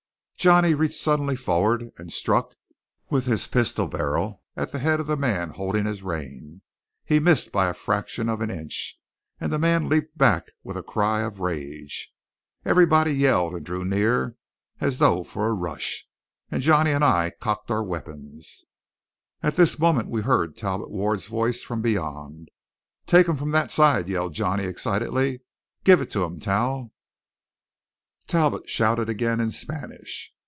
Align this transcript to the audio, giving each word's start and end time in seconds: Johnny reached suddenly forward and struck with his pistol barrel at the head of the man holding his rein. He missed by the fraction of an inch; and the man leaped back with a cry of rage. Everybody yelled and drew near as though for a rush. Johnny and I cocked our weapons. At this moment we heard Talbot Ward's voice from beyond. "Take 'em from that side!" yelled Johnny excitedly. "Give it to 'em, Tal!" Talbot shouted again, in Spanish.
Johnny 0.41 0.73
reached 0.73 0.99
suddenly 0.99 1.35
forward 1.35 1.91
and 1.99 2.11
struck 2.11 2.55
with 3.11 3.27
his 3.27 3.45
pistol 3.45 3.85
barrel 3.87 4.41
at 4.57 4.71
the 4.71 4.79
head 4.79 4.99
of 4.99 5.05
the 5.05 5.15
man 5.15 5.51
holding 5.51 5.85
his 5.85 6.01
rein. 6.01 6.63
He 7.05 7.19
missed 7.19 7.51
by 7.51 7.67
the 7.67 7.75
fraction 7.75 8.27
of 8.27 8.41
an 8.41 8.49
inch; 8.49 8.99
and 9.39 9.53
the 9.53 9.59
man 9.59 9.87
leaped 9.87 10.17
back 10.17 10.47
with 10.63 10.75
a 10.77 10.81
cry 10.81 11.21
of 11.21 11.39
rage. 11.41 12.11
Everybody 12.65 13.11
yelled 13.11 13.53
and 13.53 13.63
drew 13.63 13.85
near 13.85 14.35
as 14.79 14.97
though 14.97 15.21
for 15.23 15.45
a 15.45 15.53
rush. 15.53 16.07
Johnny 16.51 16.89
and 16.89 17.03
I 17.05 17.33
cocked 17.39 17.69
our 17.69 17.83
weapons. 17.83 18.65
At 19.43 19.55
this 19.57 19.77
moment 19.77 20.09
we 20.09 20.21
heard 20.23 20.57
Talbot 20.57 20.89
Ward's 20.89 21.27
voice 21.27 21.61
from 21.61 21.83
beyond. 21.83 22.49
"Take 23.05 23.29
'em 23.29 23.37
from 23.37 23.51
that 23.51 23.69
side!" 23.69 24.09
yelled 24.09 24.33
Johnny 24.33 24.63
excitedly. 24.63 25.41
"Give 25.83 26.01
it 26.01 26.09
to 26.09 26.25
'em, 26.25 26.39
Tal!" 26.39 26.89
Talbot 28.27 28.69
shouted 28.69 29.09
again, 29.09 29.41
in 29.41 29.49
Spanish. 29.51 30.31